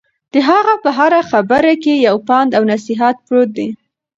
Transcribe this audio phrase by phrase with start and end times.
[0.33, 3.69] د هغه په هره خبره کې یو پند او نصیحت پروت دی.